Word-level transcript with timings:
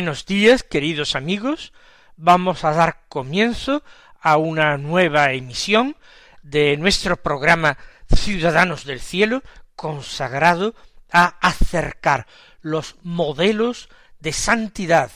Buenos 0.00 0.24
días, 0.24 0.62
queridos 0.62 1.14
amigos. 1.14 1.74
Vamos 2.16 2.64
a 2.64 2.72
dar 2.72 3.02
comienzo 3.10 3.82
a 4.18 4.38
una 4.38 4.78
nueva 4.78 5.34
emisión 5.34 5.94
de 6.42 6.78
nuestro 6.78 7.22
programa 7.22 7.76
Ciudadanos 8.08 8.86
del 8.86 9.00
Cielo, 9.00 9.42
consagrado 9.76 10.74
a 11.12 11.26
acercar 11.46 12.26
los 12.62 12.96
modelos 13.02 13.90
de 14.20 14.32
santidad 14.32 15.10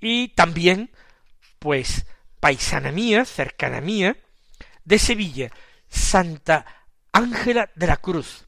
y 0.00 0.28
también, 0.28 0.90
pues, 1.58 2.06
paisana 2.40 2.90
mía, 2.90 3.24
cercana 3.24 3.80
mía, 3.80 4.16
de 4.84 4.98
Sevilla, 4.98 5.50
Santa 5.88 6.64
Ángela 7.12 7.70
de 7.74 7.86
la 7.86 7.98
Cruz. 7.98 8.46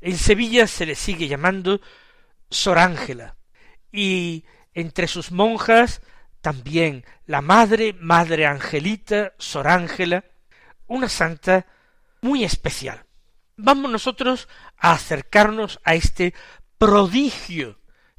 En 0.00 0.16
Sevilla 0.16 0.66
se 0.66 0.86
le 0.86 0.94
sigue 0.94 1.28
llamando 1.28 1.80
Sor 2.50 2.78
Ángela, 2.78 3.36
y 3.92 4.44
entre 4.74 5.06
sus 5.06 5.30
monjas 5.30 6.00
también 6.40 7.04
la 7.26 7.40
madre, 7.40 7.94
Madre 8.00 8.46
Angelita, 8.46 9.32
Sor 9.38 9.68
Ángela, 9.68 10.24
una 10.88 11.08
santa 11.08 11.66
muy 12.20 12.42
especial. 12.42 13.04
Vamos 13.56 13.90
nosotros 13.90 14.48
a 14.76 14.92
acercarnos 14.92 15.80
a 15.84 15.94
este 15.94 16.34
prodigio 16.78 17.78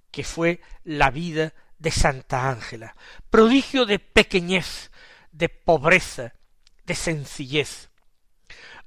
que 0.09 0.23
fue 0.23 0.61
la 0.83 1.11
vida 1.11 1.53
de 1.79 1.91
Santa 1.91 2.49
Ángela, 2.49 2.95
prodigio 3.29 3.85
de 3.85 3.99
pequeñez, 3.99 4.89
de 5.31 5.49
pobreza, 5.49 6.33
de 6.85 6.95
sencillez, 6.95 7.89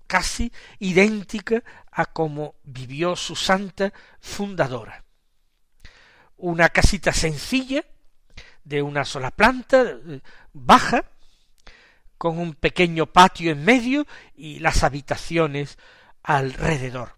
casi 0.08 0.54
idéntica 0.80 1.64
a 1.92 2.06
como 2.06 2.56
vivió 2.64 3.16
su 3.16 3.36
santa 3.36 3.94
fundadora. 4.20 5.04
Una 6.38 6.70
casita 6.70 7.12
sencilla, 7.12 7.84
de 8.64 8.82
una 8.82 9.06
sola 9.06 9.32
planta, 9.32 9.82
eh, 9.82 10.22
baja, 10.54 11.06
con 12.18 12.40
un 12.40 12.54
pequeño 12.54 13.06
patio 13.08 13.52
en 13.52 13.64
medio 13.64 14.06
y 14.36 14.60
las 14.60 14.84
habitaciones 14.84 15.78
alrededor, 16.24 17.18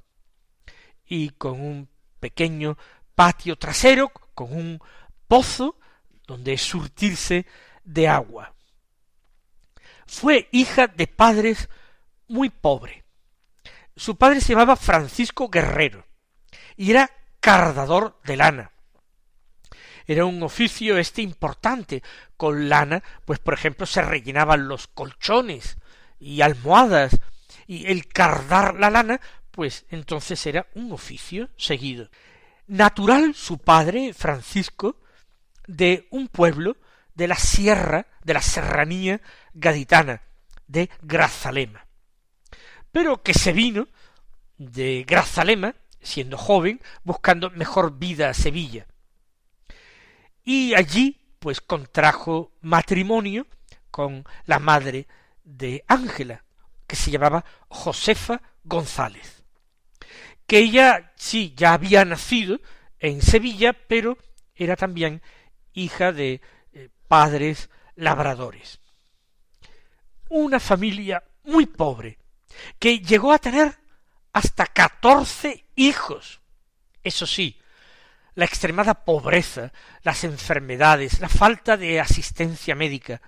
y 1.05 1.29
con 1.31 1.61
un 1.61 1.89
pequeño 2.19 2.77
patio 3.15 3.57
trasero 3.57 4.11
con 4.33 4.53
un 4.53 4.79
pozo 5.27 5.77
donde 6.25 6.57
surtirse 6.57 7.45
de 7.83 8.07
agua. 8.07 8.53
fue 10.05 10.47
hija 10.51 10.87
de 10.87 11.07
padres 11.07 11.69
muy 12.27 12.49
pobres. 12.49 13.03
Su 13.95 14.15
padre 14.15 14.41
se 14.41 14.53
llamaba 14.53 14.75
Francisco 14.75 15.49
Guerrero 15.49 16.05
y 16.77 16.91
era 16.91 17.11
cardador 17.39 18.19
de 18.23 18.37
lana. 18.37 18.71
Era 20.09 20.25
un 20.25 20.41
oficio 20.41 20.97
este 20.97 21.21
importante. 21.21 22.01
Con 22.35 22.67
lana, 22.67 23.03
pues 23.25 23.37
por 23.37 23.53
ejemplo, 23.53 23.85
se 23.85 24.01
rellenaban 24.01 24.67
los 24.67 24.87
colchones 24.87 25.77
y 26.19 26.41
almohadas, 26.41 27.19
y 27.67 27.85
el 27.85 28.07
cardar 28.07 28.73
la 28.79 28.89
lana, 28.89 29.21
pues 29.51 29.85
entonces 29.91 30.43
era 30.47 30.65
un 30.73 30.91
oficio 30.91 31.51
seguido. 31.57 32.09
Natural 32.65 33.35
su 33.35 33.59
padre, 33.59 34.15
Francisco, 34.15 34.99
de 35.67 36.07
un 36.09 36.27
pueblo 36.27 36.77
de 37.13 37.27
la 37.27 37.35
sierra, 37.35 38.07
de 38.23 38.33
la 38.33 38.41
serranía 38.41 39.21
gaditana, 39.53 40.23
de 40.65 40.89
Grazalema. 41.03 41.85
Pero 42.91 43.21
que 43.21 43.35
se 43.35 43.53
vino 43.53 43.87
de 44.57 45.05
Grazalema, 45.07 45.75
siendo 46.01 46.35
joven, 46.35 46.81
buscando 47.03 47.51
mejor 47.51 47.99
vida 47.99 48.31
a 48.31 48.33
Sevilla. 48.33 48.87
Y 50.51 50.73
allí, 50.73 51.15
pues 51.37 51.61
contrajo 51.61 52.53
matrimonio 52.61 53.45
con 53.91 54.23
la 54.45 54.57
madre 54.57 55.05
de 55.43 55.83
Ángela, 55.87 56.43
que 56.87 56.95
se 56.95 57.11
llamaba 57.11 57.45
Josefa 57.67 58.41
González, 58.63 59.43
que 60.47 60.57
ella 60.57 61.13
sí 61.15 61.53
ya 61.55 61.73
había 61.73 62.03
nacido 62.03 62.59
en 62.97 63.21
Sevilla, 63.21 63.73
pero 63.73 64.17
era 64.55 64.75
también 64.75 65.21
hija 65.73 66.11
de 66.11 66.41
eh, 66.73 66.89
padres 67.07 67.69
labradores. 67.93 68.79
Una 70.29 70.59
familia 70.59 71.23
muy 71.43 71.67
pobre, 71.67 72.17
que 72.79 72.97
llegó 72.97 73.33
a 73.33 73.37
tener 73.37 73.77
hasta 74.33 74.65
catorce 74.65 75.67
hijos. 75.75 76.41
Eso 77.03 77.27
sí, 77.27 77.61
la 78.39 78.45
extremada 78.45 79.03
pobreza, 79.03 79.73
las 80.01 80.23
enfermedades, 80.23 81.19
la 81.19 81.27
falta 81.27 81.75
de 81.75 81.99
asistencia 81.99 82.73
médica, 82.73 83.21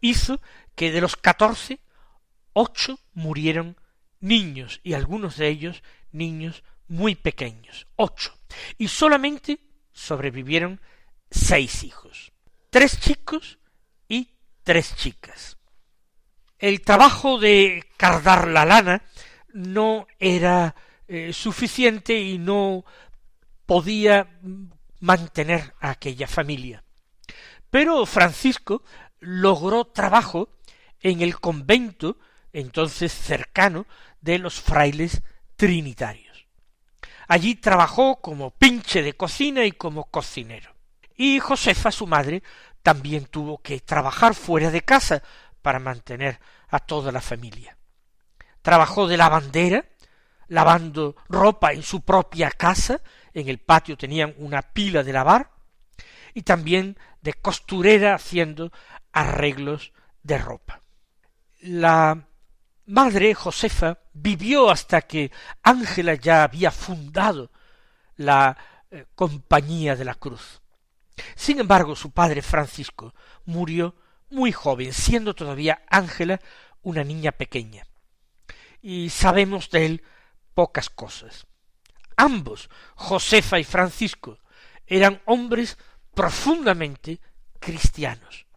hizo 0.00 0.40
que 0.74 0.90
de 0.90 1.00
los 1.00 1.14
catorce, 1.14 1.78
ocho 2.52 2.98
murieron 3.14 3.76
niños, 4.18 4.80
y 4.82 4.94
algunos 4.94 5.36
de 5.36 5.46
ellos 5.46 5.84
niños 6.10 6.64
muy 6.88 7.14
pequeños, 7.14 7.86
ocho, 7.94 8.36
y 8.76 8.88
solamente 8.88 9.60
sobrevivieron 9.92 10.80
seis 11.30 11.84
hijos, 11.84 12.32
tres 12.70 12.98
chicos 12.98 13.60
y 14.08 14.30
tres 14.64 14.96
chicas. 14.96 15.58
El 16.58 16.80
trabajo 16.80 17.38
de 17.38 17.84
cardar 17.96 18.48
la 18.48 18.64
lana 18.64 19.04
no 19.52 20.08
era 20.18 20.74
eh, 21.06 21.32
suficiente 21.32 22.18
y 22.18 22.38
no 22.38 22.84
podía 23.68 24.40
mantener 24.98 25.74
a 25.78 25.90
aquella 25.90 26.26
familia. 26.26 26.82
Pero 27.68 28.06
Francisco 28.06 28.82
logró 29.20 29.84
trabajo 29.84 30.48
en 31.00 31.20
el 31.20 31.38
convento 31.38 32.16
entonces 32.54 33.12
cercano 33.12 33.84
de 34.22 34.38
los 34.38 34.58
frailes 34.58 35.20
trinitarios. 35.56 36.46
Allí 37.28 37.56
trabajó 37.56 38.22
como 38.22 38.52
pinche 38.52 39.02
de 39.02 39.12
cocina 39.12 39.66
y 39.66 39.72
como 39.72 40.04
cocinero. 40.04 40.74
Y 41.14 41.38
Josefa, 41.38 41.92
su 41.92 42.06
madre, 42.06 42.42
también 42.82 43.26
tuvo 43.26 43.58
que 43.58 43.80
trabajar 43.80 44.34
fuera 44.34 44.70
de 44.70 44.80
casa 44.80 45.22
para 45.60 45.78
mantener 45.78 46.40
a 46.70 46.78
toda 46.78 47.12
la 47.12 47.20
familia. 47.20 47.76
Trabajó 48.62 49.06
de 49.06 49.18
lavandera, 49.18 49.84
lavando 50.46 51.16
ropa 51.28 51.74
en 51.74 51.82
su 51.82 52.00
propia 52.00 52.50
casa, 52.50 53.02
en 53.34 53.48
el 53.48 53.58
patio 53.58 53.96
tenían 53.96 54.34
una 54.38 54.62
pila 54.62 55.02
de 55.02 55.12
lavar, 55.12 55.50
y 56.34 56.42
también 56.42 56.96
de 57.20 57.34
costurera 57.34 58.14
haciendo 58.14 58.72
arreglos 59.12 59.92
de 60.22 60.38
ropa. 60.38 60.82
La 61.60 62.28
madre 62.86 63.34
Josefa 63.34 63.98
vivió 64.12 64.70
hasta 64.70 65.02
que 65.02 65.30
Ángela 65.62 66.14
ya 66.14 66.44
había 66.44 66.70
fundado 66.70 67.50
la 68.16 68.56
eh, 68.90 69.06
Compañía 69.14 69.96
de 69.96 70.04
la 70.04 70.14
Cruz. 70.14 70.60
Sin 71.34 71.58
embargo, 71.58 71.96
su 71.96 72.10
padre 72.12 72.42
Francisco 72.42 73.14
murió 73.44 73.96
muy 74.30 74.52
joven, 74.52 74.92
siendo 74.92 75.34
todavía 75.34 75.82
Ángela 75.88 76.40
una 76.82 77.04
niña 77.04 77.32
pequeña. 77.32 77.84
Y 78.80 79.10
sabemos 79.10 79.70
de 79.70 79.86
él 79.86 80.02
pocas 80.54 80.90
cosas. 80.90 81.46
Ambos, 82.18 82.68
Josefa 82.96 83.58
y 83.58 83.64
Francisco, 83.64 84.38
eran 84.86 85.22
hombres 85.24 85.78
profundamente 86.14 87.20
cristianos 87.58 88.48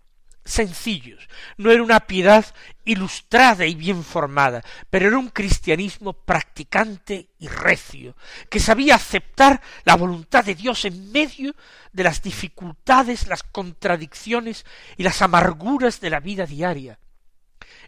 sencillos. 0.44 1.28
No 1.58 1.72
era 1.72 1.84
una 1.84 2.02
piedad 2.02 2.46
ilustrada 2.86 3.66
y 3.66 3.76
bien 3.76 4.04
formada, 4.04 4.64
pero 4.90 5.08
era 5.08 5.18
un 5.18 5.30
cristianismo 5.30 6.14
practicante 6.14 7.30
y 7.40 7.48
recio, 7.48 8.16
que 8.50 8.60
sabía 8.60 8.96
aceptar 8.96 9.62
la 9.84 9.96
voluntad 9.96 10.44
de 10.44 10.56
Dios 10.56 10.86
en 10.86 11.12
medio 11.12 11.56
de 11.94 12.04
las 12.04 12.22
dificultades, 12.22 13.28
las 13.28 13.44
contradicciones 13.44 14.66
y 14.98 15.04
las 15.04 15.22
amarguras 15.22 16.02
de 16.02 16.10
la 16.10 16.20
vida 16.20 16.46
diaria. 16.46 17.00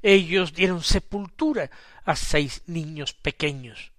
Ellos 0.02 0.54
dieron 0.54 0.84
sepultura 0.84 1.70
a 2.06 2.16
seis 2.16 2.64
niños 2.68 3.14
pequeños, 3.14 3.93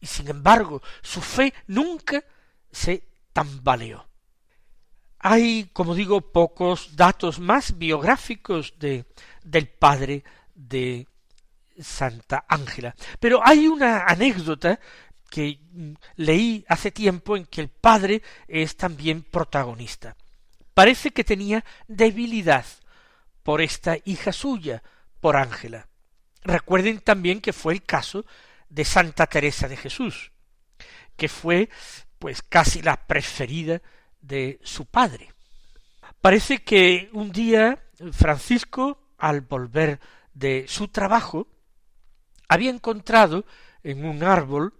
y 0.00 0.06
sin 0.06 0.28
embargo 0.28 0.82
su 1.02 1.20
fe 1.20 1.52
nunca 1.66 2.24
se 2.70 3.04
tambaleó. 3.32 4.06
Hay, 5.18 5.70
como 5.72 5.94
digo, 5.94 6.32
pocos 6.32 6.96
datos 6.96 7.38
más 7.38 7.76
biográficos 7.76 8.74
de, 8.78 9.04
del 9.44 9.68
padre 9.68 10.24
de 10.54 11.06
Santa 11.78 12.46
Ángela. 12.48 12.94
Pero 13.18 13.40
hay 13.44 13.68
una 13.68 14.04
anécdota 14.04 14.80
que 15.28 15.60
mm, 15.72 15.92
leí 16.16 16.64
hace 16.68 16.90
tiempo 16.90 17.36
en 17.36 17.44
que 17.44 17.60
el 17.60 17.68
padre 17.68 18.22
es 18.48 18.76
también 18.76 19.22
protagonista. 19.22 20.16
Parece 20.74 21.10
que 21.10 21.24
tenía 21.24 21.64
debilidad 21.86 22.64
por 23.42 23.60
esta 23.60 23.96
hija 24.04 24.32
suya, 24.32 24.82
por 25.20 25.36
Ángela. 25.36 25.86
Recuerden 26.42 27.00
también 27.00 27.40
que 27.40 27.52
fue 27.52 27.74
el 27.74 27.82
caso 27.82 28.24
de 28.70 28.84
Santa 28.84 29.26
Teresa 29.26 29.68
de 29.68 29.76
Jesús, 29.76 30.32
que 31.16 31.28
fue 31.28 31.68
pues 32.18 32.42
casi 32.42 32.80
la 32.80 33.06
preferida 33.06 33.82
de 34.20 34.58
su 34.62 34.86
padre. 34.86 35.32
Parece 36.20 36.62
que 36.62 37.10
un 37.12 37.32
día 37.32 37.82
Francisco, 38.12 39.14
al 39.18 39.42
volver 39.42 40.00
de 40.32 40.66
su 40.68 40.88
trabajo, 40.88 41.48
había 42.48 42.70
encontrado 42.70 43.44
en 43.82 44.04
un 44.04 44.22
árbol 44.22 44.74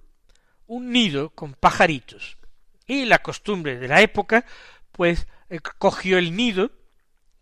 un 0.67 0.91
nido 0.93 1.31
con 1.31 1.55
pajaritos. 1.55 2.39
Y 2.87 3.05
la 3.05 3.21
costumbre 3.21 3.79
de 3.79 3.89
la 3.89 4.01
época, 4.01 4.45
pues 4.93 5.27
eh, 5.49 5.61
cogió 5.79 6.19
el 6.19 6.35
nido 6.35 6.73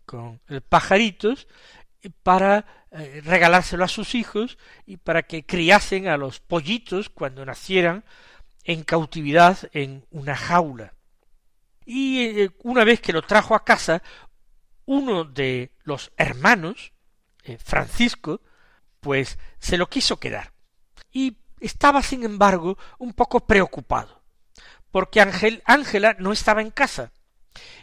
con 0.05 0.41
pajaritos 0.69 1.47
para 2.23 2.85
eh, 2.91 3.21
regalárselo 3.23 3.83
a 3.83 3.89
sus 3.89 4.15
hijos 4.15 4.57
y 4.85 4.97
para 4.97 5.23
que 5.23 5.45
criasen 5.45 6.07
a 6.07 6.17
los 6.17 6.39
pollitos 6.39 7.09
cuando 7.09 7.45
nacieran 7.45 8.03
en 8.63 8.83
cautividad 8.83 9.57
en 9.73 10.05
una 10.11 10.35
jaula 10.35 10.93
y 11.91 12.41
eh, 12.41 12.51
una 12.61 12.83
vez 12.83 13.01
que 13.01 13.13
lo 13.13 13.23
trajo 13.23 13.55
a 13.55 13.65
casa, 13.65 14.03
uno 14.85 15.23
de 15.23 15.71
los 15.81 16.11
hermanos, 16.17 16.93
eh, 17.43 17.57
Francisco, 17.57 18.41
pues 18.99 19.39
se 19.57 19.75
lo 19.75 19.89
quiso 19.89 20.19
quedar. 20.19 20.53
Y 21.11 21.37
estaba, 21.59 22.03
sin 22.03 22.23
embargo, 22.23 22.77
un 22.99 23.13
poco 23.13 23.47
preocupado, 23.47 24.21
porque 24.91 25.19
Ángela 25.65 26.15
no 26.19 26.31
estaba 26.31 26.61
en 26.61 26.69
casa, 26.69 27.11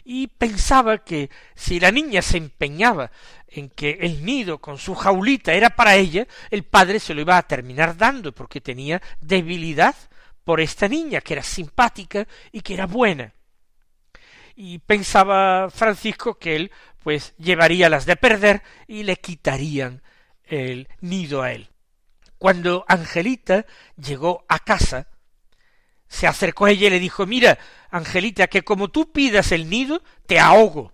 y 0.03 0.27
pensaba 0.27 0.99
que 0.99 1.29
si 1.55 1.79
la 1.79 1.91
niña 1.91 2.21
se 2.21 2.37
empeñaba 2.37 3.11
en 3.47 3.69
que 3.69 3.97
el 4.01 4.25
nido 4.25 4.59
con 4.59 4.77
su 4.77 4.95
jaulita 4.95 5.53
era 5.53 5.69
para 5.71 5.95
ella, 5.95 6.27
el 6.49 6.63
padre 6.63 6.99
se 6.99 7.13
lo 7.13 7.21
iba 7.21 7.37
a 7.37 7.47
terminar 7.47 7.97
dando, 7.97 8.33
porque 8.33 8.61
tenía 8.61 9.01
debilidad 9.21 9.95
por 10.43 10.61
esta 10.61 10.87
niña, 10.87 11.21
que 11.21 11.33
era 11.33 11.43
simpática 11.43 12.27
y 12.51 12.61
que 12.61 12.73
era 12.73 12.85
buena 12.85 13.33
y 14.57 14.79
pensaba 14.79 15.69
Francisco 15.69 16.39
que 16.39 16.55
él 16.55 16.71
pues 17.03 17.35
llevaría 17.37 17.89
las 17.89 18.05
de 18.05 18.15
perder 18.15 18.63
y 18.87 19.03
le 19.03 19.15
quitarían 19.17 20.01
el 20.43 20.89
nido 20.99 21.43
a 21.43 21.53
él. 21.53 21.69
Cuando 22.39 22.83
Angelita 22.87 23.65
llegó 23.95 24.45
a 24.49 24.59
casa, 24.59 25.07
se 26.07 26.27
acercó 26.27 26.65
a 26.65 26.71
ella 26.71 26.87
y 26.87 26.91
le 26.91 26.99
dijo 26.99 27.25
Mira, 27.25 27.57
Angelita, 27.89 28.47
que 28.47 28.63
como 28.63 28.89
tú 28.89 29.11
pidas 29.11 29.51
el 29.51 29.69
nido, 29.69 30.01
te 30.25 30.39
ahogo. 30.39 30.93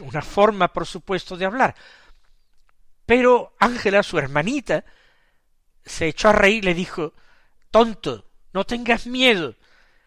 Una 0.00 0.22
forma, 0.22 0.72
por 0.72 0.86
supuesto, 0.86 1.36
de 1.36 1.46
hablar. 1.46 1.74
Pero 3.06 3.54
Ángela, 3.58 4.02
su 4.02 4.18
hermanita, 4.18 4.84
se 5.84 6.06
echó 6.06 6.28
a 6.28 6.32
reír 6.32 6.62
y 6.64 6.66
le 6.66 6.74
dijo 6.74 7.14
Tonto, 7.70 8.30
no 8.52 8.64
tengas 8.64 9.06
miedo, 9.06 9.56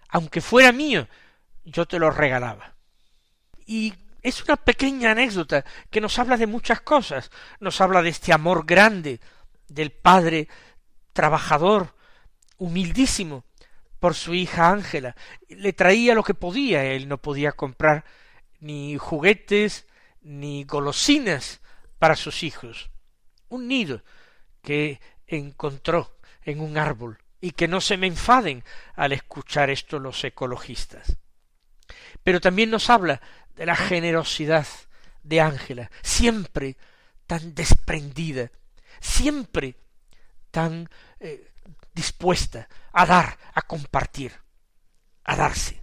aunque 0.07 0.41
fuera 0.41 0.71
mío, 0.71 1.07
yo 1.63 1.85
te 1.85 1.99
lo 1.99 2.11
regalaba. 2.11 2.75
Y 3.65 3.93
es 4.21 4.43
una 4.43 4.55
pequeña 4.55 5.11
anécdota 5.11 5.65
que 5.89 6.01
nos 6.01 6.17
habla 6.19 6.37
de 6.37 6.47
muchas 6.47 6.81
cosas, 6.81 7.31
nos 7.59 7.81
habla 7.81 8.01
de 8.01 8.09
este 8.09 8.33
amor 8.33 8.65
grande 8.65 9.19
del 9.67 9.91
padre 9.91 10.47
trabajador, 11.13 11.95
humildísimo, 12.57 13.45
por 14.05 14.13
su 14.13 14.35
hija 14.35 14.69
Ángela. 14.69 15.15
Le 15.49 15.73
traía 15.73 16.13
lo 16.13 16.21
que 16.21 16.35
podía, 16.35 16.83
él 16.83 17.07
no 17.07 17.17
podía 17.17 17.53
comprar 17.53 18.05
ni 18.59 18.99
juguetes 18.99 19.87
ni 20.21 20.63
golosinas 20.63 21.59
para 21.97 22.15
sus 22.15 22.43
hijos. 22.43 22.91
Un 23.49 23.67
nido 23.67 24.03
que 24.61 25.01
encontró 25.25 26.19
en 26.43 26.59
un 26.59 26.77
árbol 26.77 27.17
y 27.41 27.49
que 27.49 27.67
no 27.67 27.81
se 27.81 27.97
me 27.97 28.05
enfaden 28.05 28.63
al 28.93 29.11
escuchar 29.11 29.71
esto 29.71 29.97
los 29.97 30.23
ecologistas. 30.23 31.17
Pero 32.21 32.39
también 32.39 32.69
nos 32.69 32.91
habla 32.91 33.19
de 33.55 33.65
la 33.65 33.75
generosidad 33.75 34.67
de 35.23 35.41
Ángela, 35.41 35.89
siempre 36.03 36.77
tan 37.25 37.55
desprendida, 37.55 38.51
siempre 38.99 39.77
tan 40.51 40.91
eh, 41.19 41.54
dispuesta 41.93 42.67
a 42.91 43.05
dar, 43.05 43.37
a 43.53 43.61
compartir, 43.61 44.31
a 45.23 45.35
darse. 45.35 45.81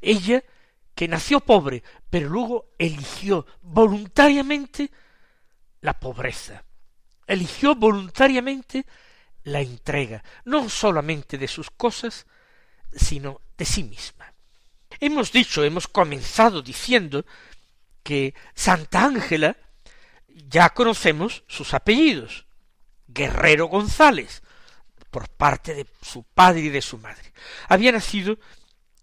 Ella, 0.00 0.42
que 0.94 1.08
nació 1.08 1.40
pobre, 1.40 1.82
pero 2.10 2.28
luego 2.28 2.74
eligió 2.78 3.46
voluntariamente 3.62 4.90
la 5.80 5.98
pobreza, 5.98 6.64
eligió 7.26 7.74
voluntariamente 7.74 8.86
la 9.44 9.60
entrega, 9.60 10.24
no 10.44 10.68
solamente 10.68 11.38
de 11.38 11.46
sus 11.46 11.70
cosas, 11.70 12.26
sino 12.92 13.40
de 13.56 13.64
sí 13.64 13.84
misma. 13.84 14.32
Hemos 14.98 15.32
dicho, 15.32 15.62
hemos 15.62 15.86
comenzado 15.86 16.62
diciendo 16.62 17.24
que 18.02 18.34
Santa 18.54 19.04
Ángela 19.04 19.56
ya 20.28 20.70
conocemos 20.70 21.44
sus 21.48 21.74
apellidos. 21.74 22.46
Guerrero 23.06 23.66
González, 23.66 24.42
por 25.16 25.30
parte 25.30 25.72
de 25.72 25.86
su 26.02 26.24
padre 26.24 26.60
y 26.60 26.68
de 26.68 26.82
su 26.82 26.98
madre. 26.98 27.32
Había 27.70 27.90
nacido 27.90 28.36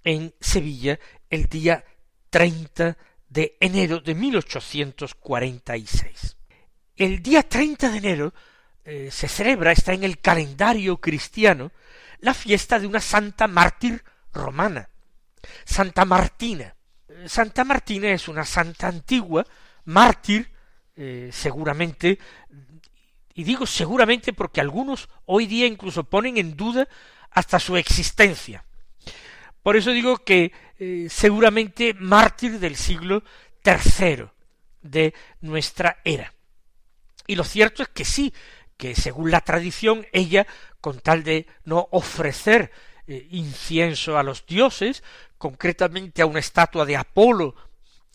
en 0.03 0.31
Sevilla 0.39 0.99
el 1.27 1.47
día 1.47 1.83
30 2.29 2.95
de 3.29 3.57
enero 3.59 3.99
de 3.99 4.13
1846. 4.13 6.37
El 6.97 7.23
día 7.23 7.41
30 7.41 7.89
de 7.89 7.97
enero 7.97 8.31
eh, 8.85 9.09
se 9.11 9.27
celebra, 9.27 9.71
está 9.71 9.93
en 9.93 10.03
el 10.03 10.19
calendario 10.19 10.97
cristiano, 10.97 11.71
la 12.19 12.35
fiesta 12.35 12.77
de 12.77 12.85
una 12.85 13.01
santa 13.01 13.47
mártir 13.47 14.03
romana, 14.31 14.87
Santa 15.65 16.05
Martina. 16.05 16.75
Santa 17.25 17.63
Martina 17.63 18.11
es 18.11 18.27
una 18.27 18.45
santa 18.45 18.87
antigua, 18.87 19.47
mártir, 19.85 20.53
eh, 20.95 21.31
seguramente, 21.33 22.19
y 23.33 23.43
digo 23.43 23.65
seguramente 23.65 24.33
porque 24.33 24.61
algunos 24.61 25.09
hoy 25.25 25.47
día 25.47 25.65
incluso 25.65 26.03
ponen 26.03 26.37
en 26.37 26.55
duda 26.55 26.87
hasta 27.31 27.59
su 27.59 27.77
existencia. 27.77 28.63
Por 29.63 29.75
eso 29.75 29.91
digo 29.91 30.17
que 30.19 30.51
eh, 30.77 31.07
seguramente 31.09 31.93
mártir 31.93 32.59
del 32.59 32.75
siglo 32.75 33.23
tercero 33.61 34.33
de 34.81 35.13
nuestra 35.41 35.99
era. 36.03 36.33
Y 37.25 37.35
lo 37.35 37.43
cierto 37.43 37.81
es 37.81 37.89
que 37.89 38.05
sí, 38.05 38.33
que 38.77 38.95
según 38.95 39.31
la 39.31 39.41
tradición 39.41 40.05
ella, 40.11 40.45
con 40.81 40.99
tal 40.99 41.23
de 41.23 41.47
no 41.63 41.87
ofrecer 41.91 42.71
eh, 43.07 43.27
incienso 43.31 44.17
a 44.17 44.23
los 44.23 44.45
dioses, 44.45 45.03
concretamente 45.37 46.21
a 46.21 46.25
una 46.25 46.39
estatua 46.39 46.85
de 46.85 46.97
Apolo 46.97 47.55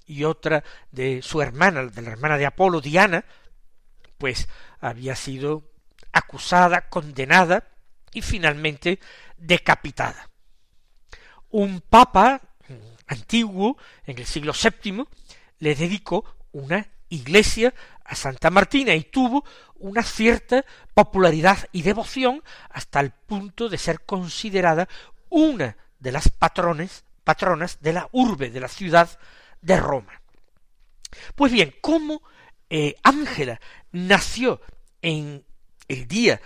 y 0.06 0.24
otra 0.24 0.62
de 0.92 1.22
su 1.22 1.40
hermana, 1.40 1.84
de 1.84 2.02
la 2.02 2.10
hermana 2.10 2.36
de 2.36 2.46
Apolo, 2.46 2.80
Diana, 2.80 3.24
pues 4.18 4.48
había 4.80 5.16
sido 5.16 5.62
acusada, 6.12 6.88
condenada 6.88 7.68
y 8.12 8.22
finalmente 8.22 8.98
decapitada. 9.36 10.30
Un 11.50 11.80
papa 11.80 12.40
antiguo, 13.06 13.76
en 14.06 14.18
el 14.18 14.26
siglo 14.26 14.52
VII, 14.52 15.04
le 15.58 15.74
dedicó 15.74 16.24
una 16.52 16.86
iglesia 17.08 17.74
a 18.04 18.14
Santa 18.14 18.50
Martina 18.50 18.94
y 18.94 19.04
tuvo 19.04 19.44
una 19.76 20.02
cierta 20.02 20.64
popularidad 20.94 21.68
y 21.72 21.82
devoción 21.82 22.42
hasta 22.70 23.00
el 23.00 23.10
punto 23.10 23.68
de 23.68 23.78
ser 23.78 24.00
considerada 24.02 24.88
una 25.30 25.76
de 25.98 26.12
las 26.12 26.28
patrones, 26.28 27.04
patronas 27.24 27.80
de 27.80 27.92
la 27.92 28.08
urbe, 28.12 28.50
de 28.50 28.60
la 28.60 28.68
ciudad 28.68 29.18
de 29.60 29.78
Roma. 29.78 30.20
Pues 31.34 31.52
bien, 31.52 31.74
¿cómo 31.80 32.22
eh, 32.70 32.96
Ángela 33.02 33.60
nació 33.92 34.60
en 35.02 35.44
el 35.88 36.06
día 36.06 36.40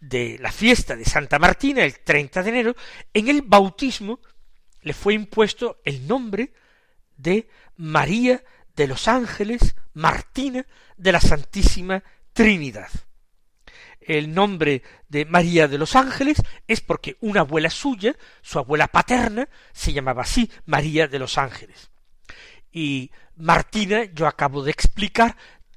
de 0.00 0.38
la 0.40 0.52
fiesta 0.52 0.94
de 0.94 1.04
Santa 1.04 1.38
Martina, 1.38 1.84
el 1.84 1.98
30 2.00 2.42
de 2.42 2.48
enero, 2.48 2.76
en 3.12 3.28
el 3.28 3.42
bautismo 3.42 4.20
le 4.82 4.92
fue 4.92 5.14
impuesto 5.14 5.80
el 5.84 6.06
nombre 6.06 6.52
de 7.16 7.48
María 7.76 8.42
de 8.76 8.86
los 8.86 9.08
Ángeles 9.08 9.74
Martina 9.94 10.64
de 10.96 11.12
la 11.12 11.20
Santísima 11.20 12.04
Trinidad. 12.32 12.90
El 14.00 14.32
nombre 14.32 14.82
de 15.08 15.24
María 15.24 15.66
de 15.66 15.78
los 15.78 15.96
Ángeles 15.96 16.40
es 16.68 16.80
porque 16.80 17.16
una 17.20 17.40
abuela 17.40 17.70
suya, 17.70 18.14
su 18.42 18.58
abuela 18.58 18.86
paterna, 18.86 19.48
se 19.72 19.92
llamaba 19.92 20.22
así, 20.22 20.48
María 20.66 21.08
de 21.08 21.18
los 21.18 21.38
Ángeles. 21.38 21.90
Y 22.70 23.10
Martina, 23.34 24.04
yo 24.04 24.26
acabo 24.26 24.62
de 24.62 24.70
explicar 24.70 25.36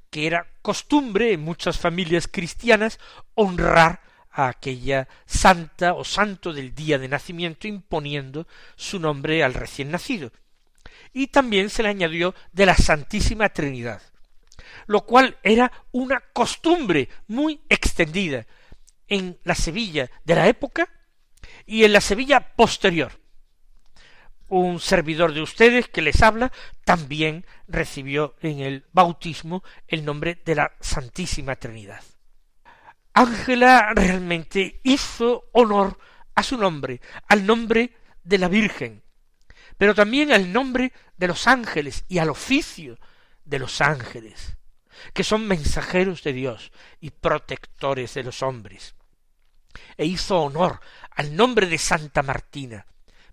que 0.09 0.27
era 0.27 0.47
costumbre 0.61 1.33
en 1.33 1.41
muchas 1.41 1.77
familias 1.77 2.27
cristianas 2.27 2.99
honrar 3.35 4.01
a 4.31 4.47
aquella 4.47 5.07
santa 5.25 5.93
o 5.93 6.03
santo 6.03 6.53
del 6.53 6.73
día 6.75 6.97
de 6.97 7.07
nacimiento 7.07 7.67
imponiendo 7.67 8.47
su 8.75 8.99
nombre 8.99 9.43
al 9.43 9.53
recién 9.53 9.91
nacido 9.91 10.31
y 11.13 11.27
también 11.27 11.69
se 11.69 11.83
le 11.83 11.89
añadió 11.89 12.35
de 12.51 12.65
la 12.65 12.75
Santísima 12.75 13.49
Trinidad, 13.49 14.01
lo 14.87 15.05
cual 15.05 15.37
era 15.43 15.71
una 15.91 16.19
costumbre 16.19 17.09
muy 17.27 17.61
extendida 17.69 18.45
en 19.07 19.39
la 19.43 19.55
Sevilla 19.55 20.09
de 20.23 20.35
la 20.35 20.47
época 20.47 20.89
y 21.65 21.83
en 21.83 21.93
la 21.93 22.01
Sevilla 22.01 22.55
posterior. 22.55 23.19
Un 24.49 24.79
servidor 24.79 25.33
de 25.33 25.41
ustedes 25.41 25.87
que 25.87 26.01
les 26.01 26.21
habla 26.23 26.51
también 26.83 27.45
recibió 27.67 28.35
en 28.41 28.59
el 28.59 28.85
bautismo 28.91 29.63
el 29.87 30.03
nombre 30.03 30.41
de 30.43 30.55
la 30.55 30.71
Santísima 30.79 31.55
Trinidad. 31.55 32.03
Ángela 33.13 33.93
realmente 33.93 34.81
hizo 34.83 35.49
honor 35.51 35.99
a 36.33 36.41
su 36.41 36.57
nombre, 36.57 36.99
al 37.27 37.45
nombre 37.45 37.95
de 38.23 38.37
la 38.39 38.47
Virgen, 38.47 39.03
pero 39.77 39.93
también 39.93 40.31
al 40.31 40.51
nombre 40.51 40.93
de 41.17 41.27
los 41.27 41.45
ángeles 41.45 42.05
y 42.07 42.17
al 42.17 42.29
oficio 42.29 42.97
de 43.45 43.59
los 43.59 43.81
ángeles, 43.81 44.57
que 45.13 45.23
son 45.23 45.47
mensajeros 45.47 46.23
de 46.23 46.33
Dios 46.33 46.71
y 46.99 47.11
protectores 47.11 48.13
de 48.15 48.23
los 48.23 48.41
hombres. 48.41 48.95
E 49.95 50.05
hizo 50.05 50.41
honor 50.41 50.79
al 51.11 51.35
nombre 51.35 51.67
de 51.67 51.77
Santa 51.77 52.23
Martina, 52.23 52.85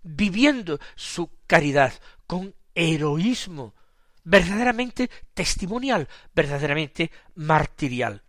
viviendo 0.06 0.78
su 0.94 1.30
caridad 1.46 1.92
con 2.26 2.54
heroísmo 2.74 3.74
verdaderamente 4.24 5.10
testimonial, 5.34 6.08
verdaderamente 6.34 7.10
martirial. 7.34 8.22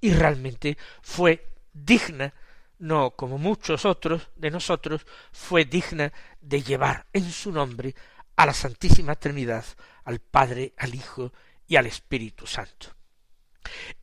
Y 0.00 0.12
realmente 0.12 0.76
fue 1.02 1.52
digna 1.72 2.32
no 2.78 3.12
como 3.12 3.38
muchos 3.38 3.86
otros 3.86 4.28
de 4.36 4.50
nosotros, 4.50 5.06
fue 5.32 5.64
digna 5.64 6.12
de 6.40 6.62
llevar 6.62 7.06
en 7.12 7.30
su 7.30 7.50
nombre 7.50 7.94
a 8.36 8.44
la 8.44 8.52
Santísima 8.52 9.14
Trinidad, 9.14 9.64
al 10.04 10.20
Padre, 10.20 10.74
al 10.76 10.94
Hijo 10.94 11.32
y 11.66 11.76
al 11.76 11.86
Espíritu 11.86 12.46
Santo. 12.46 12.88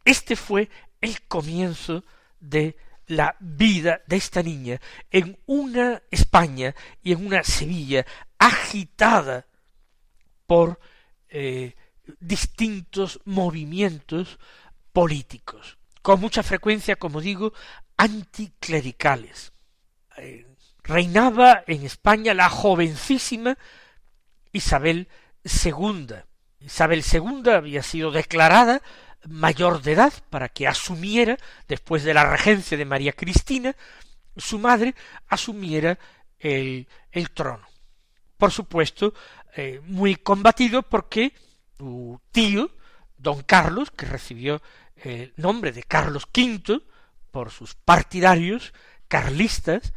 Este 0.03 0.36
fue 0.36 0.70
el 1.01 1.22
comienzo 1.27 2.03
de 2.39 2.75
la 3.07 3.36
vida 3.39 4.01
de 4.07 4.15
esta 4.17 4.41
niña 4.41 4.79
en 5.12 5.38
una 5.45 6.01
España 6.10 6.74
y 7.01 7.12
en 7.12 7.25
una 7.25 7.43
Sevilla 7.43 8.05
agitada 8.38 9.45
por 10.48 10.79
eh, 11.29 11.75
distintos 12.19 13.19
movimientos 13.25 14.39
políticos, 14.91 15.77
con 16.01 16.19
mucha 16.19 16.43
frecuencia, 16.43 16.95
como 16.95 17.22
digo, 17.22 17.53
anticlericales. 17.98 19.53
Eh, 20.17 20.45
reinaba 20.83 21.63
en 21.65 21.83
España 21.83 22.33
la 22.33 22.50
jovencísima 22.50 23.57
Isabel 24.51 25.07
II. 25.43 26.15
Isabel 26.60 27.03
II 27.12 27.51
había 27.51 27.83
sido 27.83 28.12
declarada 28.12 28.81
mayor 29.27 29.82
de 29.82 29.94
edad 29.94 30.13
para 30.30 30.50
que 30.50 30.68
asumiera, 30.68 31.38
después 31.68 32.03
de 32.03 32.13
la 32.13 32.30
regencia 32.30 32.77
de 32.77 32.86
María 32.86 33.13
Cristina, 33.13 33.75
su 34.36 34.60
madre 34.60 34.96
asumiera 35.27 35.98
el, 36.39 36.88
el 37.12 37.32
trono. 37.32 37.68
Por 38.38 38.51
supuesto, 38.51 39.13
eh, 39.56 39.82
muy 39.86 40.15
combatido 40.15 40.84
porque 40.84 41.34
su 41.77 42.20
tío, 42.32 42.72
don 43.18 43.44
Carlos, 43.44 43.92
que 43.92 44.06
recibió 44.06 44.62
el 44.96 45.34
nombre 45.38 45.72
de 45.72 45.84
Carlos 45.84 46.27
V 46.36 46.82
por 47.32 47.51
sus 47.51 47.75
partidarios 47.75 48.74
carlistas, 49.08 49.94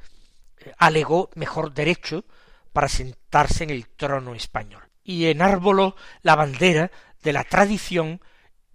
eh, 0.59 0.75
alegó 0.79 1.31
mejor 1.35 1.73
derecho 1.73 2.25
para 2.73 2.89
sentarse 2.89 3.65
en 3.65 3.71
el 3.71 3.89
trono 3.89 4.35
español 4.35 4.83
y 5.03 5.27
enarboló 5.27 5.97
la 6.23 6.35
bandera 6.35 6.91
de 7.23 7.33
la 7.33 7.45
tradición 7.45 8.21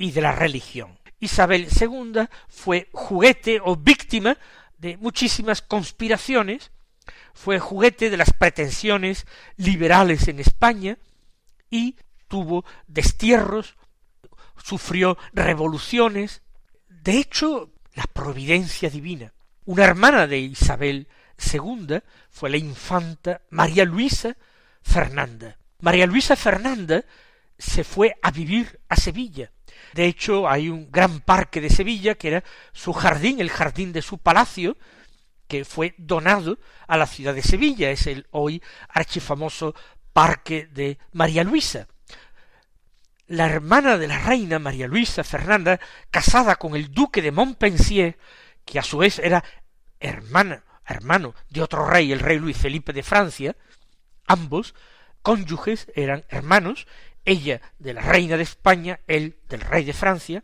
y 0.04 0.12
de 0.12 0.22
la 0.22 0.32
religión. 0.32 1.00
Isabel 1.20 1.68
II 1.80 2.28
fue 2.48 2.90
juguete 2.92 3.60
o 3.64 3.76
víctima 3.76 4.38
de 4.78 4.98
muchísimas 4.98 5.62
conspiraciones, 5.62 6.72
fue 7.34 7.60
juguete 7.60 8.10
de 8.10 8.18
las 8.18 8.34
pretensiones 8.34 9.26
liberales 9.56 10.28
en 10.28 10.40
España 10.40 10.98
y 11.70 11.96
tuvo 12.28 12.66
destierros, 12.88 13.76
sufrió 14.62 15.18
revoluciones. 15.34 16.42
De 16.90 17.18
hecho, 17.18 17.72
la 17.94 18.04
providencia 18.04 18.90
divina. 18.90 19.34
Una 19.66 19.86
hermana 19.86 20.28
de 20.28 20.40
Isabel 20.40 21.08
II 21.54 22.00
fue 22.30 22.50
la 22.50 22.58
infanta 22.58 23.42
María 23.50 23.86
Luisa 23.86 24.36
Fernanda. 24.82 25.58
María 25.80 26.06
Luisa 26.06 26.36
Fernanda 26.36 27.04
se 27.58 27.84
fue 27.84 28.16
a 28.22 28.32
vivir 28.32 28.80
a 28.90 28.96
Sevilla. 28.96 29.52
De 29.94 30.06
hecho, 30.06 30.50
hay 30.50 30.70
un 30.70 30.92
gran 30.92 31.22
parque 31.22 31.62
de 31.62 31.70
Sevilla 31.70 32.16
que 32.16 32.30
era 32.30 32.44
su 32.72 32.94
jardín, 32.94 33.40
el 33.40 33.50
jardín 33.50 33.94
de 33.94 34.02
su 34.02 34.18
palacio, 34.18 34.78
que 35.48 35.66
fue 35.66 35.96
donado 35.98 36.60
a 36.88 36.98
la 36.98 37.08
ciudad 37.08 37.34
de 37.34 37.42
Sevilla. 37.42 37.92
Es 37.92 38.08
el 38.08 38.28
hoy 38.32 38.62
archifamoso 38.90 39.76
parque 40.14 40.68
de 40.72 40.98
María 41.12 41.44
Luisa. 41.44 41.88
La 43.28 43.46
hermana 43.46 43.98
de 43.98 44.08
la 44.08 44.20
reina 44.20 44.60
María 44.60 44.88
Luisa 44.88 45.24
Fernanda, 45.24 45.80
casada 46.10 46.58
con 46.58 46.76
el 46.76 46.92
duque 46.92 47.22
de 47.22 47.32
Montpensier, 47.32 48.18
que 48.66 48.80
a 48.80 48.84
su 48.84 48.98
vez 48.98 49.20
era 49.20 49.44
hermana, 50.00 50.64
hermano 50.86 51.34
de 51.50 51.62
otro 51.62 51.86
rey, 51.86 52.12
el 52.12 52.20
rey 52.20 52.40
Luis 52.40 52.58
Felipe 52.58 52.94
de 52.94 53.04
Francia, 53.04 53.56
ambos 54.28 54.76
cónyuges 55.22 55.88
eran 55.96 56.26
hermanos, 56.30 56.88
ella 57.26 57.62
de 57.80 57.94
la 57.94 58.02
reina 58.02 58.38
de 58.38 58.44
España, 58.44 59.00
él 59.08 59.40
del 59.48 59.62
rey 59.62 59.84
de 59.84 59.94
Francia, 59.94 60.44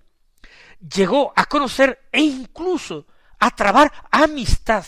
llegó 0.79 1.34
a 1.36 1.46
conocer 1.46 2.07
e 2.12 2.22
incluso 2.22 3.07
a 3.39 3.51
trabar 3.51 3.91
amistad 4.12 4.86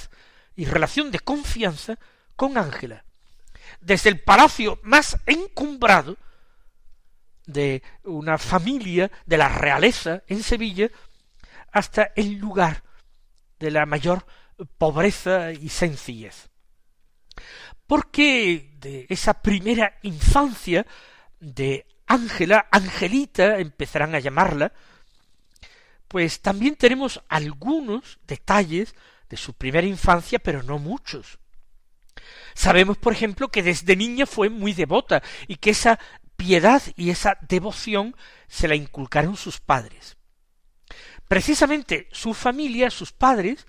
y 0.56 0.66
relación 0.66 1.12
de 1.12 1.20
confianza 1.20 1.98
con 2.36 2.58
Ángela. 2.58 3.06
Desde 3.82 4.10
el 4.10 4.20
palacio 4.22 4.80
más 4.84 5.18
encumbrado 5.26 6.18
de 7.46 7.82
una 8.04 8.38
familia 8.38 9.10
de 9.26 9.38
la 9.38 9.50
realeza 9.50 10.24
en 10.28 10.44
Sevilla 10.44 10.90
hasta 11.72 12.12
el 12.16 12.34
lugar 12.34 12.84
de 13.60 13.72
la 13.72 13.86
mayor 13.86 14.26
pobreza 14.78 15.52
y 15.52 15.70
sencillez. 15.70 16.50
Porque 17.88 18.72
de 18.80 19.08
esa 19.10 19.42
primera 19.42 19.98
infancia 20.04 20.86
de 21.40 21.86
Ángela, 22.08 22.68
Angelita, 22.72 23.60
empezarán 23.60 24.16
a 24.16 24.20
llamarla, 24.20 24.74
pues 26.08 26.42
también 26.42 26.76
tenemos 26.76 27.22
algunos 27.30 28.20
detalles 28.26 28.96
de 29.30 29.38
su 29.38 29.54
primera 29.54 29.86
infancia, 29.86 30.40
pero 30.40 30.64
no 30.64 30.80
muchos. 30.80 31.40
Sabemos, 32.56 32.98
por 32.98 33.14
ejemplo, 33.14 33.50
que 33.50 33.64
desde 33.64 33.96
niña 33.96 34.26
fue 34.26 34.50
muy 34.50 34.74
devota 34.74 35.22
y 35.48 35.58
que 35.58 35.70
esa 35.70 36.00
piedad 36.36 36.82
y 36.96 37.12
esa 37.12 37.38
devoción 37.48 38.16
se 38.48 38.68
la 38.68 38.76
inculcaron 38.76 39.38
sus 39.38 39.60
padres. 39.60 40.18
Precisamente 41.28 42.08
su 42.12 42.34
familia, 42.34 42.90
sus 42.90 43.12
padres, 43.12 43.68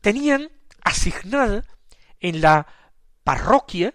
tenían 0.00 0.50
asignada 0.82 1.64
en 2.20 2.42
la 2.42 2.66
parroquia 3.24 3.94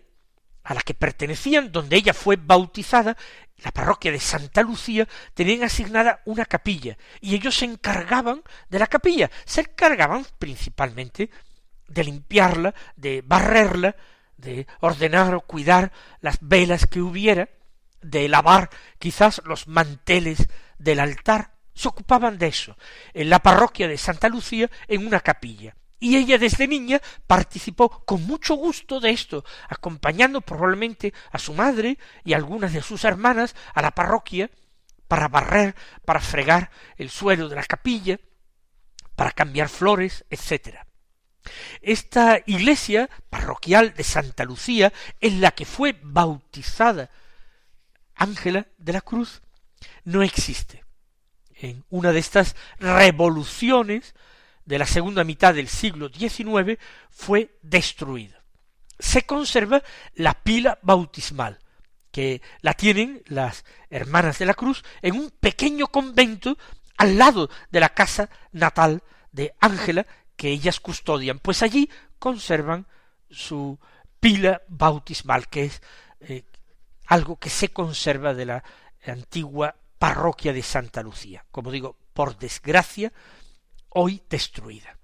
a 0.63 0.73
la 0.73 0.81
que 0.81 0.93
pertenecían, 0.93 1.71
donde 1.71 1.97
ella 1.97 2.13
fue 2.13 2.37
bautizada, 2.37 3.17
la 3.57 3.71
parroquia 3.71 4.11
de 4.11 4.19
Santa 4.19 4.61
Lucía, 4.61 5.07
tenían 5.33 5.63
asignada 5.63 6.21
una 6.25 6.45
capilla, 6.45 6.97
y 7.21 7.35
ellos 7.35 7.55
se 7.55 7.65
encargaban 7.65 8.41
de 8.69 8.79
la 8.79 8.87
capilla, 8.87 9.29
se 9.45 9.61
encargaban 9.61 10.25
principalmente 10.39 11.29
de 11.87 12.03
limpiarla, 12.03 12.73
de 12.95 13.23
barrerla, 13.25 13.95
de 14.37 14.67
ordenar 14.79 15.35
o 15.35 15.41
cuidar 15.41 15.91
las 16.21 16.37
velas 16.41 16.87
que 16.87 17.01
hubiera, 17.01 17.49
de 18.01 18.27
lavar 18.27 18.69
quizás 18.99 19.41
los 19.45 19.67
manteles 19.67 20.47
del 20.77 20.99
altar, 20.99 21.53
se 21.73 21.87
ocupaban 21.87 22.37
de 22.37 22.47
eso, 22.47 22.77
en 23.13 23.29
la 23.29 23.39
parroquia 23.39 23.87
de 23.87 23.97
Santa 23.97 24.29
Lucía, 24.29 24.69
en 24.87 25.07
una 25.07 25.19
capilla 25.21 25.75
y 26.03 26.17
ella 26.17 26.37
desde 26.37 26.67
niña 26.67 27.01
participó 27.27 28.03
con 28.03 28.27
mucho 28.27 28.55
gusto 28.55 28.99
de 28.99 29.11
esto, 29.11 29.45
acompañando 29.69 30.41
probablemente 30.41 31.13
a 31.31 31.39
su 31.39 31.53
madre 31.53 31.97
y 32.25 32.33
algunas 32.33 32.73
de 32.73 32.81
sus 32.81 33.05
hermanas 33.05 33.55
a 33.73 33.81
la 33.81 33.91
parroquia 33.91 34.51
para 35.07 35.29
barrer, 35.29 35.75
para 36.03 36.19
fregar 36.19 36.71
el 36.97 37.09
suelo 37.09 37.47
de 37.47 37.55
la 37.55 37.63
capilla, 37.63 38.19
para 39.15 39.31
cambiar 39.31 39.69
flores, 39.69 40.25
etc. 40.29 40.79
Esta 41.81 42.41
iglesia 42.47 43.09
parroquial 43.29 43.93
de 43.93 44.03
Santa 44.03 44.43
Lucía, 44.43 44.91
en 45.21 45.39
la 45.39 45.51
que 45.51 45.63
fue 45.63 45.97
bautizada 46.03 47.11
Ángela 48.13 48.67
de 48.77 48.91
la 48.91 48.99
Cruz, 48.99 49.41
no 50.03 50.21
existe. 50.21 50.83
En 51.55 51.85
una 51.89 52.11
de 52.11 52.19
estas 52.19 52.57
revoluciones 52.77 54.13
de 54.65 54.77
la 54.77 54.85
segunda 54.85 55.23
mitad 55.23 55.53
del 55.53 55.67
siglo 55.67 56.09
XIX 56.09 56.79
fue 57.09 57.57
destruida. 57.61 58.43
Se 58.99 59.25
conserva 59.25 59.83
la 60.15 60.33
pila 60.33 60.79
bautismal, 60.81 61.59
que 62.11 62.41
la 62.61 62.73
tienen 62.73 63.23
las 63.25 63.65
hermanas 63.89 64.39
de 64.39 64.45
la 64.45 64.53
cruz 64.53 64.83
en 65.01 65.15
un 65.15 65.31
pequeño 65.31 65.87
convento 65.87 66.57
al 66.97 67.17
lado 67.17 67.49
de 67.71 67.79
la 67.79 67.89
casa 67.89 68.29
natal 68.51 69.03
de 69.31 69.55
Ángela 69.59 70.05
que 70.35 70.49
ellas 70.49 70.79
custodian, 70.79 71.39
pues 71.39 71.63
allí 71.63 71.89
conservan 72.19 72.87
su 73.29 73.79
pila 74.19 74.61
bautismal, 74.67 75.49
que 75.49 75.65
es 75.65 75.81
eh, 76.21 76.45
algo 77.07 77.37
que 77.37 77.49
se 77.49 77.69
conserva 77.69 78.33
de 78.33 78.45
la 78.45 78.63
antigua 79.05 79.75
parroquia 79.97 80.53
de 80.53 80.61
Santa 80.61 81.01
Lucía. 81.01 81.45
Como 81.51 81.71
digo, 81.71 81.97
por 82.13 82.37
desgracia, 82.37 83.11
hoy 83.93 84.21
destruida. 84.29 84.97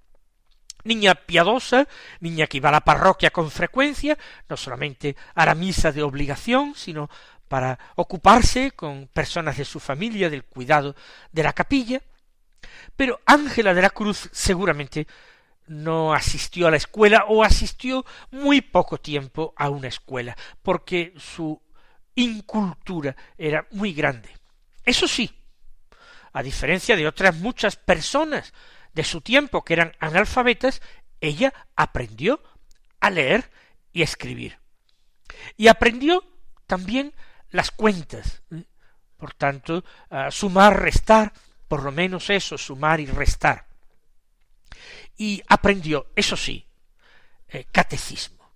Niña 0.84 1.16
piadosa, 1.16 1.88
niña 2.20 2.48
que 2.48 2.58
iba 2.58 2.70
a 2.70 2.74
la 2.74 2.82
parroquia 2.82 3.32
con 3.32 3.52
frecuencia, 3.52 4.18
no 4.48 4.56
solamente 4.56 5.16
a 5.36 5.46
la 5.46 5.56
misa 5.56 5.92
de 5.92 6.04
obligación, 6.04 6.74
sino 6.76 7.10
para 7.48 7.78
ocuparse 7.96 8.72
con 8.72 9.08
personas 9.08 9.58
de 9.58 9.66
su 9.66 9.80
familia 9.80 10.30
del 10.30 10.46
cuidado 10.46 10.96
de 11.32 11.44
la 11.44 11.54
capilla, 11.54 12.02
pero 12.96 13.20
Ángela 13.26 13.74
de 13.74 13.82
la 13.82 13.90
Cruz 13.90 14.30
seguramente 14.32 15.08
no 15.68 16.14
asistió 16.14 16.68
a 16.68 16.72
la 16.72 16.78
escuela 16.78 17.26
o 17.28 17.44
asistió 17.44 18.06
muy 18.32 18.62
poco 18.62 19.00
tiempo 19.00 19.54
a 19.58 19.70
una 19.70 19.88
escuela, 19.88 20.36
porque 20.62 21.14
su 21.18 21.62
incultura 22.16 23.16
era 23.38 23.68
muy 23.72 23.94
grande. 23.94 24.30
Eso 24.84 25.08
sí, 25.08 25.32
a 26.34 26.44
diferencia 26.44 26.96
de 26.96 27.08
otras 27.08 27.36
muchas 27.36 27.76
personas 27.76 28.54
de 28.94 29.04
su 29.04 29.22
tiempo 29.22 29.64
que 29.64 29.74
eran 29.74 29.96
analfabetas, 30.00 30.82
ella 31.22 31.54
aprendió 31.76 32.42
a 33.00 33.10
leer 33.10 33.50
y 33.92 34.02
escribir. 34.02 34.60
Y 35.58 35.68
aprendió 35.68 36.24
también 36.68 37.14
las 37.50 37.72
cuentas. 37.72 38.42
¿eh? 38.52 38.64
Por 39.18 39.34
tanto, 39.34 39.84
sumar, 40.30 40.82
restar, 40.82 41.34
por 41.68 41.84
lo 41.84 41.92
menos 41.92 42.30
eso, 42.30 42.58
sumar 42.58 43.00
y 43.00 43.06
restar. 43.06 43.68
Y 45.18 45.44
aprendió, 45.48 46.08
eso 46.16 46.38
sí, 46.38 46.66
eh, 47.50 47.66
catecismo. 47.72 48.54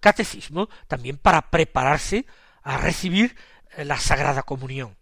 Catecismo 0.00 0.68
también 0.88 1.18
para 1.18 1.50
prepararse 1.50 2.26
a 2.62 2.78
recibir 2.78 3.36
eh, 3.76 3.84
la 3.84 3.98
Sagrada 3.98 4.42
Comunión. 4.42 4.96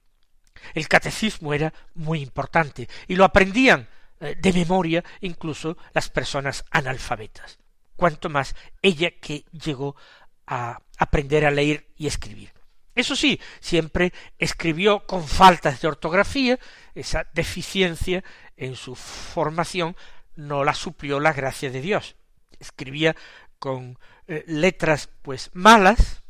El 0.75 0.89
catecismo 0.89 1.55
era 1.55 1.73
muy 1.95 2.21
importante 2.21 2.89
y 3.09 3.17
lo 3.17 3.25
aprendían 3.25 3.89
de 4.21 4.53
memoria 4.53 5.03
incluso 5.21 5.77
las 5.95 6.09
personas 6.09 6.65
analfabetas. 6.71 7.59
Cuanto 7.97 8.29
más 8.29 8.55
ella 8.83 9.11
que 9.21 9.45
llegó 9.51 9.97
a 10.47 10.81
aprender 10.99 11.47
a 11.47 11.51
leer 11.51 11.87
y 11.97 12.07
escribir. 12.07 12.53
Eso 12.95 13.17
sí, 13.17 13.41
siempre 13.61 14.13
escribió 14.39 15.07
con 15.07 15.27
faltas 15.27 15.81
de 15.81 15.89
ortografía, 15.89 16.59
esa 16.95 17.27
deficiencia 17.33 18.25
en 18.57 18.77
su 18.77 18.95
formación 18.95 19.97
no 20.37 20.65
la 20.65 20.75
suplió 20.75 21.21
la 21.21 21.33
gracia 21.33 21.71
de 21.71 21.81
Dios. 21.81 22.17
Escribía 22.59 23.17
con 23.59 23.99
eh, 24.27 24.45
letras 24.47 25.09
pues 25.23 25.51
malas, 25.55 26.23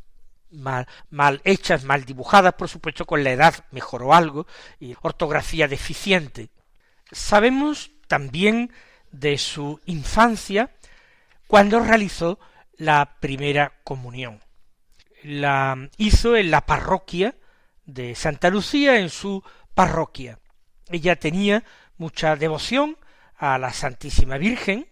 mal, 0.51 0.87
mal 1.09 1.41
hechas, 1.45 1.85
mal 1.85 2.05
dibujadas, 2.05 2.55
por 2.55 2.69
supuesto 2.69 3.07
con 3.07 3.25
la 3.25 3.31
edad 3.31 3.65
mejoró 3.71 4.15
algo, 4.15 4.47
y 4.79 4.95
ortografía 5.03 5.67
deficiente. 5.67 6.51
Sabemos 7.13 7.91
también 8.07 8.73
de 9.11 9.39
su 9.39 9.81
infancia 9.87 10.71
cuando 11.47 11.81
realizó 11.81 12.39
la 12.77 13.17
primera 13.21 13.73
comunión. 13.85 14.41
La 15.23 15.91
hizo 15.97 16.37
en 16.37 16.51
la 16.51 16.65
parroquia 16.65 17.35
de 17.85 18.15
Santa 18.15 18.51
Lucía, 18.51 18.99
en 18.99 19.11
su 19.11 19.43
parroquia. 19.75 20.39
Ella 20.89 21.17
tenía 21.17 21.65
mucha 21.99 22.37
devoción 22.37 22.97
a 23.37 23.59
la 23.59 23.73
Santísima 23.73 24.39
Virgen. 24.39 24.89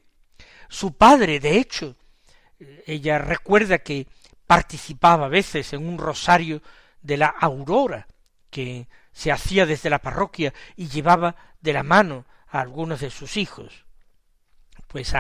Su 0.68 0.96
padre, 0.96 1.40
de 1.40 1.59
hecho, 1.59 1.96
ella 2.87 3.18
recuerda 3.18 3.78
que 3.78 4.07
participaba 4.46 5.26
a 5.26 5.31
veces 5.31 5.72
en 5.72 5.87
un 5.87 5.98
rosario 5.98 6.62
de 7.02 7.16
la 7.16 7.26
aurora 7.26 8.07
que 8.50 8.88
se 9.18 9.33
hacía 9.33 9.66
desde 9.66 9.90
la 9.90 9.98
parroquia 9.98 10.54
y 10.76 10.87
llevaba 10.87 11.35
de 11.61 11.72
la 11.72 11.83
mano 11.83 12.24
a 12.46 12.61
algunos 12.61 13.00
de 13.00 13.11
sus 13.11 13.37
hijos. 13.37 13.85
Pues 14.87 15.12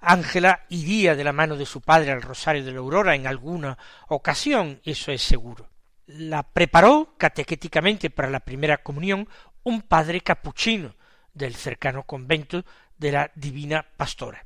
Ángela 0.00 0.66
iría 0.68 1.14
de 1.14 1.22
la 1.22 1.32
mano 1.32 1.54
de 1.54 1.64
su 1.64 1.80
padre 1.80 2.10
al 2.10 2.22
rosario 2.22 2.64
de 2.64 2.72
la 2.72 2.80
aurora 2.80 3.14
en 3.14 3.28
alguna 3.28 3.78
ocasión, 4.08 4.80
eso 4.82 5.12
es 5.12 5.22
seguro. 5.22 5.70
La 6.06 6.42
preparó 6.42 7.14
catequéticamente 7.16 8.10
para 8.10 8.30
la 8.30 8.40
primera 8.40 8.78
comunión 8.78 9.28
un 9.62 9.82
padre 9.82 10.22
capuchino 10.22 10.96
del 11.32 11.54
cercano 11.54 12.02
convento 12.02 12.64
de 12.98 13.12
la 13.12 13.30
Divina 13.36 13.86
Pastora. 13.96 14.44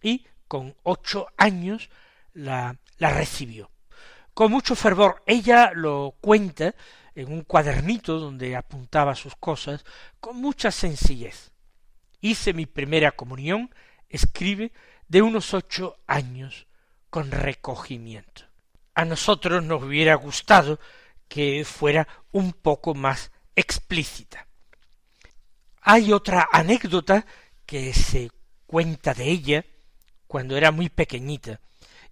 Y 0.00 0.26
con 0.48 0.74
ocho 0.84 1.26
años 1.36 1.90
la, 2.32 2.78
la 2.96 3.10
recibió. 3.10 3.70
Con 4.32 4.52
mucho 4.52 4.74
fervor, 4.74 5.22
ella 5.26 5.72
lo 5.74 6.14
cuenta 6.22 6.74
en 7.18 7.32
un 7.32 7.42
cuadernito 7.42 8.20
donde 8.20 8.54
apuntaba 8.54 9.16
sus 9.16 9.34
cosas, 9.34 9.84
con 10.20 10.40
mucha 10.40 10.70
sencillez. 10.70 11.50
Hice 12.20 12.52
mi 12.52 12.64
primera 12.64 13.10
comunión, 13.10 13.74
escribe, 14.08 14.72
de 15.08 15.22
unos 15.22 15.52
ocho 15.52 15.98
años, 16.06 16.68
con 17.10 17.32
recogimiento. 17.32 18.44
A 18.94 19.04
nosotros 19.04 19.64
nos 19.64 19.82
hubiera 19.82 20.14
gustado 20.14 20.78
que 21.26 21.64
fuera 21.64 22.06
un 22.30 22.52
poco 22.52 22.94
más 22.94 23.32
explícita. 23.56 24.46
Hay 25.80 26.12
otra 26.12 26.48
anécdota 26.52 27.26
que 27.66 27.92
se 27.94 28.30
cuenta 28.68 29.12
de 29.12 29.24
ella 29.24 29.64
cuando 30.28 30.56
era 30.56 30.70
muy 30.70 30.88
pequeñita, 30.88 31.60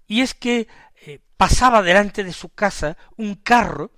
y 0.08 0.22
es 0.22 0.34
que 0.34 0.66
eh, 1.02 1.20
pasaba 1.36 1.82
delante 1.82 2.24
de 2.24 2.32
su 2.32 2.48
casa 2.48 2.96
un 3.16 3.36
carro 3.36 3.92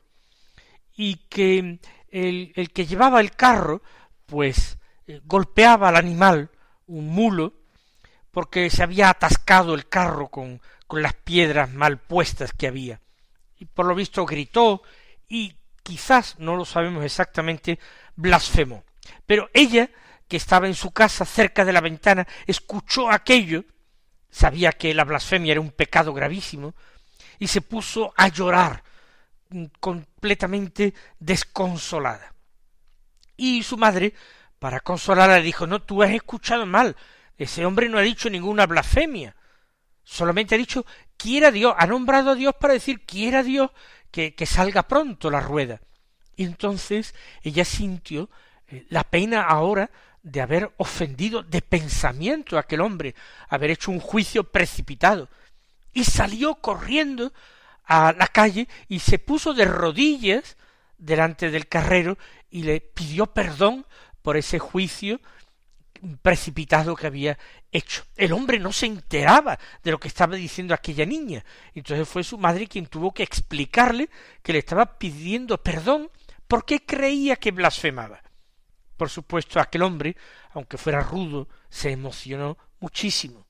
y 0.99 1.15
que 1.29 1.79
el, 2.11 2.53
el 2.57 2.73
que 2.73 2.85
llevaba 2.85 3.21
el 3.21 3.31
carro 3.31 3.83
pues 4.27 4.79
eh, 5.07 5.21
golpeaba 5.25 5.89
al 5.89 5.97
animal, 5.97 6.51
un 6.89 7.07
mulo, 7.07 7.55
porque 8.33 8.69
se 8.69 8.83
había 8.83 9.09
atascado 9.09 9.75
el 9.75 9.89
carro 9.89 10.29
con, 10.29 10.61
con 10.89 11.01
las 11.01 11.15
piedras 11.15 11.71
mal 11.71 11.99
puestas 11.99 12.53
que 12.53 12.67
había. 12.67 13.01
Y 13.59 13.67
por 13.67 13.87
lo 13.87 13.95
visto 13.95 14.27
gritó 14.27 14.83
y 15.29 15.55
quizás, 15.85 16.37
no 16.41 16.57
lo 16.57 16.65
sabemos 16.65 17.05
exactamente, 17.05 17.79
blasfemó. 18.17 18.83
Pero 19.25 19.51
ella, 19.55 19.91
que 20.27 20.37
estaba 20.37 20.67
en 20.67 20.75
su 20.75 20.91
casa 20.91 21.25
cerca 21.25 21.65
de 21.65 21.73
la 21.73 21.81
ventana, 21.81 22.27
escuchó 22.45 23.09
aquello, 23.09 23.65
sabía 24.31 24.73
que 24.73 24.93
la 24.95 25.05
blasfemia 25.05 25.53
era 25.53 25.61
un 25.61 25.71
pecado 25.71 26.13
gravísimo, 26.13 26.75
y 27.39 27.47
se 27.47 27.61
puso 27.61 28.13
a 28.17 28.27
llorar 28.27 28.83
completamente 29.81 30.95
desconsolada. 31.19 32.35
Y 33.37 33.63
su 33.63 33.77
madre, 33.77 34.15
para 34.59 34.81
consolarla, 34.81 35.41
dijo 35.41 35.67
No, 35.67 35.83
tú 35.83 36.03
has 36.03 36.11
escuchado 36.11 36.67
mal. 36.67 36.97
Ese 37.37 37.65
hombre 37.65 37.89
no 37.89 37.99
ha 37.99 38.03
dicho 38.03 38.29
ninguna 38.29 38.67
blasfemia. 38.67 39.37
Solamente 40.03 40.55
ha 40.55 40.59
dicho 40.59 40.85
quiera 41.17 41.51
Dios, 41.51 41.75
ha 41.77 41.87
nombrado 41.87 42.31
a 42.31 42.35
Dios 42.35 42.55
para 42.59 42.73
decir 42.73 43.05
quiera 43.05 43.43
Dios 43.43 43.71
que, 44.11 44.35
que 44.35 44.47
salga 44.47 44.85
pronto 44.85 45.31
la 45.31 45.41
rueda. 45.41 45.81
Y 46.37 46.45
entonces 46.45 47.15
ella 47.43 47.65
sintió 47.65 48.31
eh, 48.69 48.87
la 48.89 49.05
pena 49.05 49.43
ahora 49.43 49.91
de 50.23 50.41
haber 50.41 50.73
ofendido 50.77 51.43
de 51.43 51.63
pensamiento 51.63 52.57
a 52.57 52.61
aquel 52.61 52.81
hombre, 52.81 53.15
haber 53.49 53.71
hecho 53.71 53.91
un 53.91 54.01
juicio 54.01 54.45
precipitado, 54.45 55.29
y 55.93 56.05
salió 56.05 56.57
corriendo 56.57 57.33
a 57.89 58.13
la 58.13 58.27
calle 58.29 58.69
y 58.87 59.01
se 59.01 59.19
puso 59.19 59.55
de 59.55 59.65
rodillas 59.65 60.57
delante 60.99 61.51
del 61.51 61.67
carrero 61.69 62.19
y 62.51 62.63
le 62.63 62.81
pidió 62.81 63.27
perdón 63.27 63.87
por 64.23 64.37
ese 64.37 64.59
juicio 64.59 65.21
precipitado 66.23 66.95
que 66.95 67.07
había 67.07 67.39
hecho. 67.73 68.05
El 68.15 68.33
hombre 68.33 68.59
no 68.59 68.73
se 68.73 68.87
enteraba 68.87 69.59
de 69.83 69.91
lo 69.91 69.99
que 69.99 70.09
estaba 70.09 70.37
diciendo 70.37 70.75
aquella 70.75 71.07
niña. 71.07 71.45
Entonces 71.75 72.07
fue 72.07 72.23
su 72.23 72.39
madre 72.39 72.67
quien 72.69 72.87
tuvo 72.87 73.13
que 73.13 73.23
explicarle 73.23 74.11
que 74.43 74.53
le 74.53 74.61
estaba 74.61 74.99
pidiendo 74.99 75.61
perdón 75.63 76.11
porque 76.47 76.85
creía 76.85 77.37
que 77.37 77.51
blasfemaba. 77.51 78.23
Por 78.97 79.09
supuesto, 79.09 79.61
aquel 79.61 79.83
hombre, 79.83 80.17
aunque 80.53 80.77
fuera 80.77 81.01
rudo, 81.01 81.49
se 81.71 81.91
emocionó 81.91 82.59
muchísimo 82.81 83.47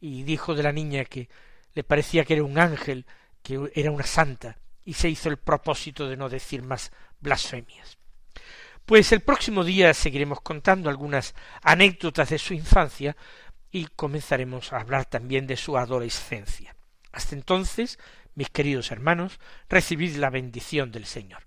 y 0.00 0.24
dijo 0.24 0.54
de 0.54 0.62
la 0.62 0.72
niña 0.72 1.04
que 1.04 1.28
le 1.74 1.84
parecía 1.84 2.24
que 2.24 2.34
era 2.34 2.44
un 2.44 2.58
ángel, 2.58 3.06
que 3.42 3.70
era 3.74 3.90
una 3.90 4.06
santa, 4.06 4.58
y 4.84 4.94
se 4.94 5.08
hizo 5.08 5.28
el 5.28 5.36
propósito 5.36 6.08
de 6.08 6.16
no 6.16 6.28
decir 6.28 6.62
más 6.62 6.90
blasfemias. 7.20 7.98
Pues 8.84 9.12
el 9.12 9.20
próximo 9.20 9.62
día 9.62 9.94
seguiremos 9.94 10.40
contando 10.40 10.90
algunas 10.90 11.34
anécdotas 11.62 12.30
de 12.30 12.38
su 12.38 12.54
infancia 12.54 13.16
y 13.70 13.86
comenzaremos 13.86 14.72
a 14.72 14.80
hablar 14.80 15.04
también 15.04 15.46
de 15.46 15.56
su 15.56 15.78
adolescencia. 15.78 16.74
Hasta 17.12 17.36
entonces, 17.36 17.98
mis 18.34 18.50
queridos 18.50 18.90
hermanos, 18.90 19.38
recibid 19.68 20.16
la 20.16 20.30
bendición 20.30 20.90
del 20.90 21.06
Señor. 21.06 21.46